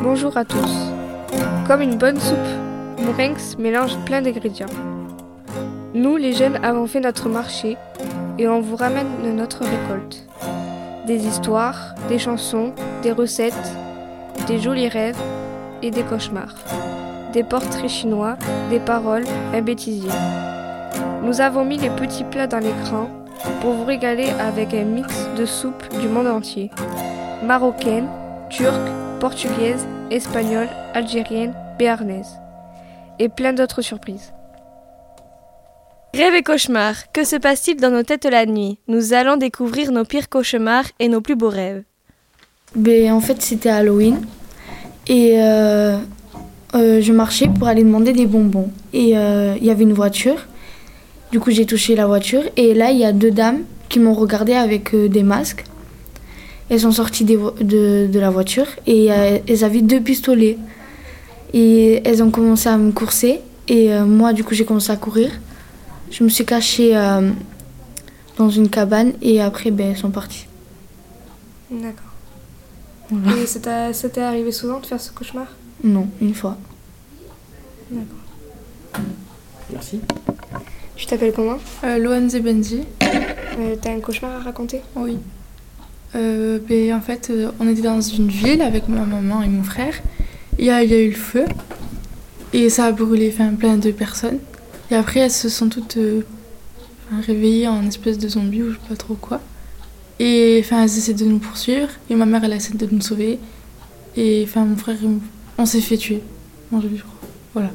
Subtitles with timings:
[0.00, 0.92] Bonjour à tous.
[1.66, 2.38] Comme une bonne soupe,
[3.00, 4.68] Mourinx mélange plein d'ingrédients.
[5.92, 7.76] Nous, les jeunes, avons fait notre marché
[8.38, 10.24] et on vous ramène notre récolte.
[11.08, 12.72] Des histoires, des chansons,
[13.02, 13.72] des recettes,
[14.46, 15.18] des jolis rêves
[15.82, 16.54] et des cauchemars.
[17.32, 18.36] Des portraits chinois,
[18.70, 20.10] des paroles, un bêtisier.
[21.24, 23.08] Nous avons mis les petits plats dans l'écran
[23.60, 26.70] pour vous régaler avec un mix de soupes du monde entier.
[27.42, 28.08] Marocaine,
[28.48, 28.88] turque,
[29.18, 32.38] portugaise, espagnole, algérienne, béarnaise.
[33.18, 34.32] Et plein d'autres surprises.
[36.14, 38.78] Rêve et cauchemar, que se passe-t-il dans nos têtes la nuit?
[38.88, 41.82] Nous allons découvrir nos pires cauchemars et nos plus beaux rêves.
[42.74, 44.20] Ben, en fait, c'était Halloween.
[45.06, 45.98] Et euh,
[46.74, 48.70] euh, je marchais pour aller demander des bonbons.
[48.92, 50.46] Et euh, il y avait une voiture.
[51.30, 52.42] Du coup, j'ai touché la voiture.
[52.56, 55.64] Et là, il y a deux dames qui m'ont regardé avec des masques.
[56.70, 57.38] Elles sont sorties de,
[58.06, 60.58] de, la voiture et elles avaient deux pistolets.
[61.54, 63.40] Et elles ont commencé à me courser.
[63.68, 65.30] Et moi, du coup, j'ai commencé à courir.
[66.10, 66.92] Je me suis cachée
[68.36, 70.46] dans une cabane et après, ben, elles sont parties.
[71.70, 72.08] D'accord.
[73.38, 75.46] Et ça t'est arrivé souvent de faire ce cauchemar?
[75.82, 76.56] Non, une fois.
[77.90, 79.02] D'accord.
[79.72, 80.00] Merci.
[80.96, 81.58] Tu t'appelles comment?
[81.84, 82.82] Euh, Loane Zebenzi.
[83.02, 84.82] Euh, T'as un cauchemar à raconter?
[84.96, 85.18] Oui.
[86.14, 89.62] Euh, ben, en fait, euh, on était dans une ville avec ma maman et mon
[89.62, 89.94] frère.
[90.58, 91.44] Il y a, il y a eu le feu
[92.52, 94.38] et ça a brûlé enfin, plein de personnes.
[94.90, 95.98] Et après, elles se sont toutes
[97.26, 99.40] réveillées en espèce de zombies ou je sais pas trop quoi.
[100.18, 101.88] Et enfin, elles essaient de nous poursuivre.
[102.10, 103.38] Et ma mère, elle essaie de nous sauver.
[104.16, 104.96] Et enfin, mon frère,
[105.58, 106.22] on s'est fait tuer.
[106.70, 107.14] Moi, je crois.
[107.54, 107.70] Voilà.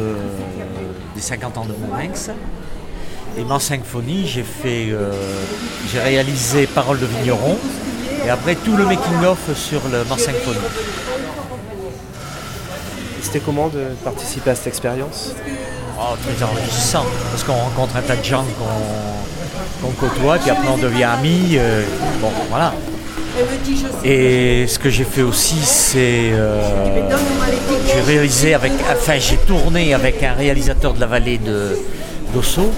[0.00, 0.14] Euh,
[1.14, 2.30] des 50 ans de Mourinx.
[3.38, 5.12] Et ma symphonie, j'ai fait, euh,
[5.92, 7.56] j'ai réalisé Paroles de vigneron
[8.24, 10.58] et après tout le making-of sur le ma symphonie.
[13.22, 15.32] C'était comment de participer à cette expérience?
[15.98, 18.44] Oh, Très enrichissant, parce qu'on rencontre un tas de gens
[19.80, 21.56] qu'on côtoie, puis après on devient amis.
[21.56, 21.84] Euh,
[22.20, 22.72] bon, voilà.
[24.04, 26.60] Et ce que j'ai fait aussi, c'est euh,
[27.86, 31.76] j'ai réalisé avec, enfin j'ai tourné avec un réalisateur de la vallée de
[32.34, 32.70] d'Osso,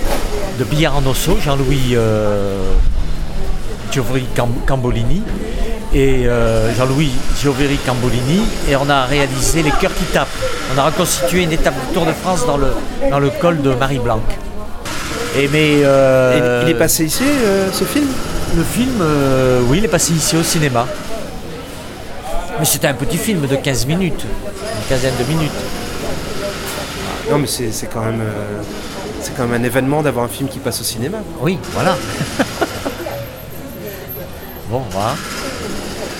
[0.59, 2.59] de Billard en Osso, Jean-Louis euh,
[4.67, 5.23] Cambolini
[5.95, 7.11] et euh, Jean-Louis
[7.41, 10.29] Gioveri Cambolini et on a réalisé Les Cœurs qui tapent.
[10.75, 12.69] On a reconstitué une étape du Tour de France dans le,
[13.11, 14.21] dans le col de Marie-Blanc.
[15.39, 17.25] Et mais il est passé ici
[17.73, 18.09] ce film?
[18.57, 20.87] Le film, euh, oui, il est passé ici au cinéma.
[22.59, 25.51] Mais c'était un petit film de 15 minutes, une quinzaine de minutes.
[27.31, 28.63] Non, mais c'est quand même, euh,
[29.23, 31.19] c'est quand même un événement d'avoir un film qui passe au cinéma.
[31.41, 31.97] Oui, voilà.
[34.71, 35.15] bon, voilà.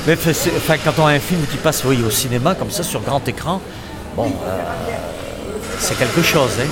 [0.07, 3.03] Mais enfin, quand on a un film qui passe, oui, au cinéma comme ça sur
[3.03, 3.61] grand écran,
[4.17, 4.59] bon, euh,
[5.79, 6.51] c'est quelque chose.
[6.61, 6.67] Hein.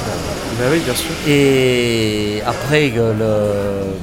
[0.59, 1.11] Ben oui, bien sûr.
[1.29, 3.95] Et après le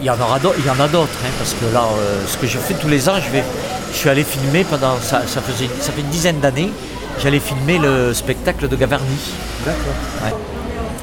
[0.00, 2.36] il y en aura il y en a d'autres, hein, parce que là, euh, ce
[2.36, 3.44] que je fais tous les ans, je, vais,
[3.92, 6.70] je suis allé filmer pendant, ça, faisait, ça fait une dizaine d'années,
[7.20, 9.32] j'allais filmer le spectacle de Gavarnie.
[9.64, 10.38] D'accord.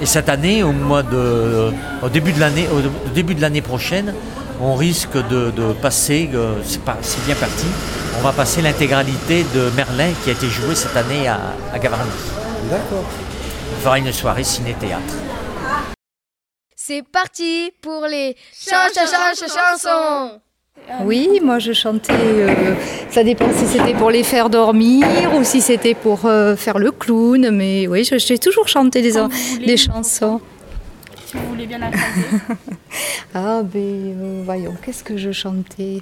[0.02, 1.72] Et cette année, au mois de,
[2.04, 4.14] au début de l'année, au début de l'année prochaine,
[4.62, 5.52] on risque de,
[5.82, 7.68] passer, euh, c'est bien parti,
[8.20, 11.40] on va passer l'intégralité de Merlin qui a été joué cette année à,
[11.74, 12.12] à Gavarnie.
[12.70, 13.04] D'accord.
[13.78, 15.14] On fera une soirée ciné-théâtre.
[16.88, 20.40] C'est parti pour les chansons.
[21.04, 22.76] Oui, moi je chantais, euh,
[23.10, 26.92] ça dépend si c'était pour les faire dormir ou si c'était pour euh, faire le
[26.92, 29.14] clown, mais oui, j'ai toujours chanté des,
[29.66, 30.40] des chansons.
[31.26, 32.54] Si vous voulez bien la chanter.
[33.34, 36.02] ah ben euh, voyons, qu'est-ce que je chantais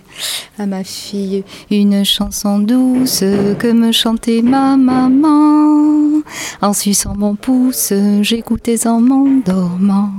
[0.60, 1.46] à ma fille?
[1.72, 6.24] Une chanson douce que me chantait ma maman.
[6.62, 10.12] En suçant mon pouce, j'écoutais en m'endormant.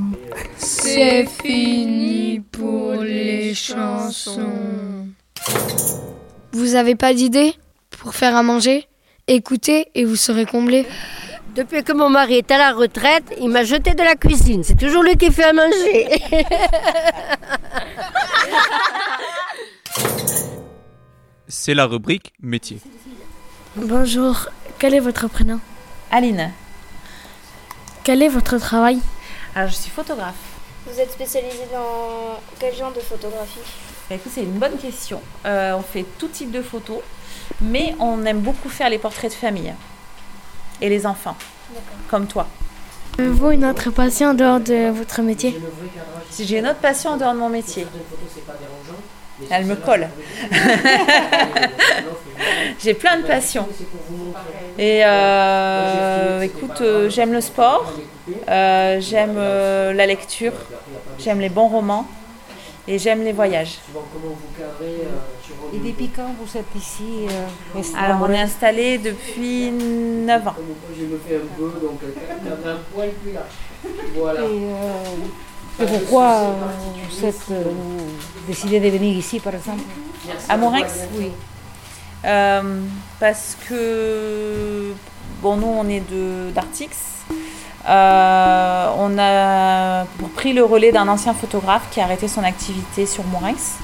[0.57, 5.09] C'est fini pour les chansons.
[6.53, 7.55] Vous avez pas d'idée
[7.91, 8.89] pour faire à manger?
[9.27, 10.87] Écoutez et vous serez comblé.
[11.55, 14.65] Depuis que mon mari est à la retraite, il m'a jeté de la cuisine.
[14.65, 16.09] C'est toujours lui qui fait à manger.
[21.47, 22.81] C'est la rubrique métier.
[23.77, 24.49] Bonjour,
[24.79, 25.61] quel est votre prénom?
[26.11, 26.51] Aline.
[28.03, 28.99] Quel est votre travail?
[29.55, 30.35] Alors je suis photographe.
[30.87, 33.61] Vous êtes spécialisée dans quel genre de photographie?
[34.11, 35.21] Bah, Écoute, c'est une bonne question.
[35.47, 36.99] Euh, on fait tout type de photos,
[37.61, 39.73] mais on aime beaucoup faire les portraits de famille
[40.81, 41.37] et les enfants,
[42.11, 42.49] comme toi.
[43.19, 45.57] Avez-vous une autre passion en dehors de votre métier
[46.31, 47.87] Si j'ai une autre passion en dehors de mon métier,
[49.51, 50.09] elle me colle.
[52.85, 53.67] j'ai plein de passions.
[54.79, 57.91] Et euh, écoute, euh, j'aime le sport,
[58.49, 60.53] euh, j'aime euh, la lecture,
[61.19, 62.07] j'aime les bons romans
[62.87, 63.79] et j'aime les voyages.
[65.75, 70.55] Et depuis quand vous êtes ici euh, Alors on est installé depuis 9 ans.
[74.15, 76.53] Et, euh, et pourquoi euh,
[77.11, 77.63] vous êtes euh,
[78.47, 79.83] décidé de venir ici, par exemple?
[80.49, 81.31] À Morinx Oui.
[82.25, 82.81] Euh,
[83.21, 84.93] parce que
[85.43, 87.15] bon nous on est de d'Artix.
[87.87, 93.25] Euh, on a pris le relais d'un ancien photographe qui a arrêté son activité sur
[93.25, 93.75] Morinx.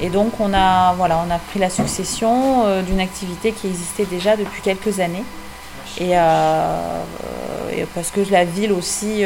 [0.00, 4.04] Et donc on a voilà on a pris la succession euh, d'une activité qui existait
[4.04, 5.24] déjà depuis quelques années.
[5.98, 7.00] Et, euh,
[7.74, 9.24] et parce que la ville aussi,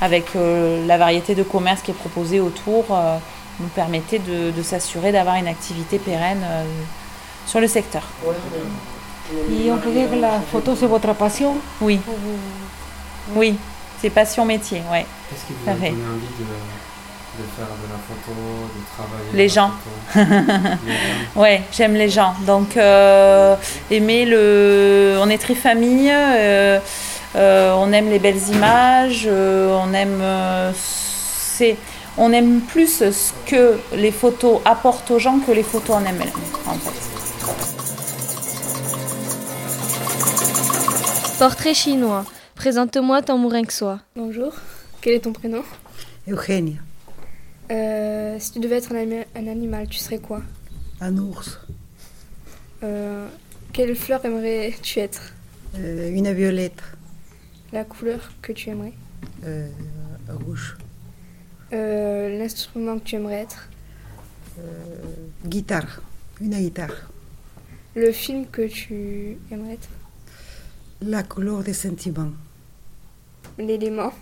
[0.00, 2.84] avec la variété de commerces qui est proposée autour,
[3.60, 6.42] nous permettait de, de s'assurer d'avoir une activité pérenne
[7.46, 8.02] sur le secteur.
[9.50, 11.56] Et on peut dire que la photo, c'est votre passion?
[11.80, 12.00] Oui.
[13.34, 13.56] Oui,
[14.00, 15.04] c'est passion métier, ouais.
[15.30, 18.32] Qu'est-ce qui vous a donné envie de, de faire de la photo,
[18.74, 19.70] de travailler Les gens.
[20.10, 20.26] photo?
[21.40, 22.34] Ouais, j'aime les gens.
[22.46, 23.56] Donc, euh,
[23.90, 25.18] aimer le.
[25.20, 26.78] On est très famille, euh,
[27.34, 30.20] euh, on aime les belles images, euh, on aime.
[30.22, 31.76] euh, c'est.
[32.18, 36.30] On aime plus ce que les photos apportent aux gens que les photos en elles-mêmes,
[36.66, 37.15] en fait.
[41.38, 42.24] Portrait chinois.
[42.54, 44.00] Présente-moi ton mourinxois.
[44.14, 44.54] Bonjour,
[45.00, 45.62] quel est ton prénom?
[46.28, 46.78] Eugénia,
[47.70, 50.42] Euh, Si tu devais être un, animal, tu serais quoi?
[51.00, 51.58] Un ours,
[52.82, 53.26] Euh,
[53.72, 55.32] Quelle fleur aimerais-tu être?
[55.78, 56.82] Euh, une violette,
[57.72, 58.94] La couleur que tu aimerais?
[59.44, 59.68] Euh,
[60.28, 60.76] rouge,
[61.72, 63.68] Euh, L'instrument que tu aimerais être?
[65.44, 66.00] Guitare,
[66.40, 67.10] une guitare,
[67.94, 69.88] Le film que tu aimerais être?
[71.00, 72.32] La couleur des sentiments,
[73.58, 74.12] L'élément.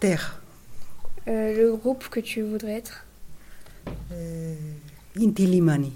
[0.00, 0.40] Terre,
[1.28, 3.04] Euh, Le groupe que tu voudrais être.
[4.12, 4.54] Euh,
[5.18, 5.92] Inti-Limani,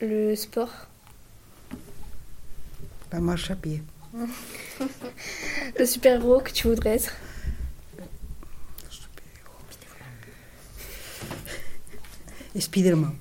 [0.00, 0.72] Le sport.
[3.12, 3.82] La marche à pied,
[5.78, 7.12] Le super-héros que tu voudrais être.
[12.58, 13.14] Spiderman,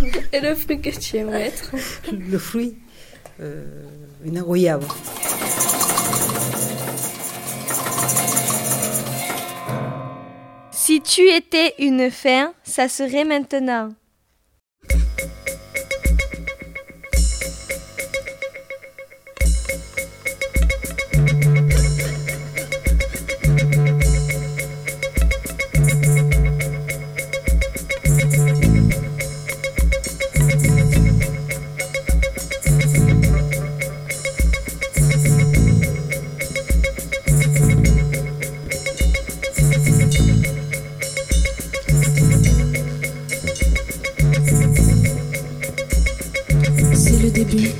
[0.32, 1.72] Et le fruit que tu aimerais être.
[2.12, 2.76] Le fruit,
[3.40, 4.86] une goyave.
[10.70, 13.90] Si tu étais une fin, ça serait maintenant.
[47.18, 47.70] C'est le début.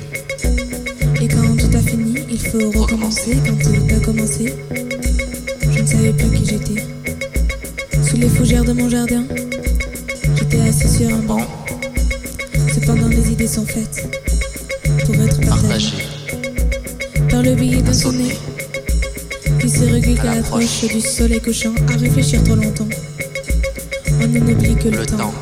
[1.21, 3.37] Et quand tout a fini, il faut recommencer.
[3.45, 4.53] Quand tout a commencé,
[5.71, 6.83] je ne savais plus qui j'étais.
[8.05, 9.23] Sous les fougères de mon jardin,
[10.35, 11.39] j'étais assis sur un banc.
[12.73, 14.09] Cependant, les idées sont faites
[15.05, 16.03] pour être partagées.
[17.29, 18.35] Par le billet d'un sonnet
[19.61, 22.89] qui se recule qu'à l'approche du soleil couchant à réfléchir trop longtemps.
[24.19, 25.33] On en oublie que le, temps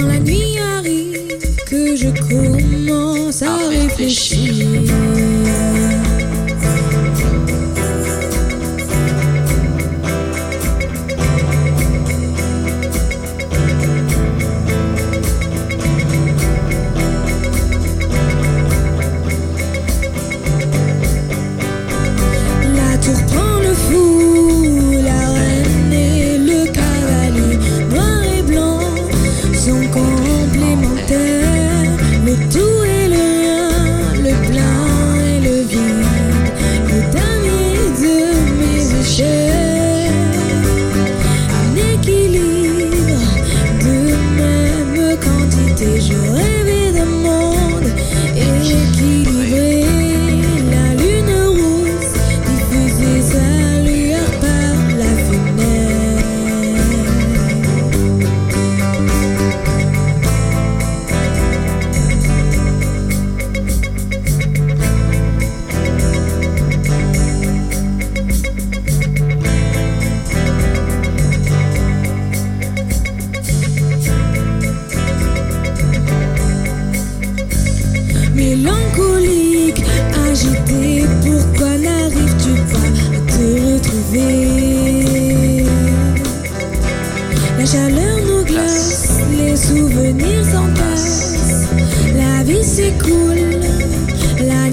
[0.00, 0.49] C'est quand la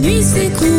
[0.08, 0.77] nuit s'écoule.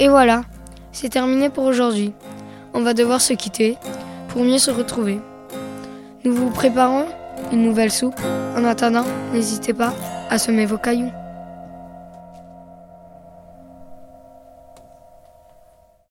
[0.00, 0.42] Et voilà,
[0.92, 2.12] c'est terminé pour aujourd'hui.
[2.74, 3.76] On va devoir se quitter
[4.28, 5.20] pour mieux se retrouver.
[6.24, 7.06] Nous vous préparons
[7.52, 8.20] une nouvelle soupe.
[8.56, 9.94] En attendant, n'hésitez pas
[10.30, 11.12] à semer vos cailloux.